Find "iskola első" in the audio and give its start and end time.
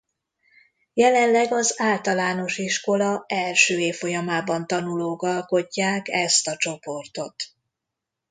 2.57-3.77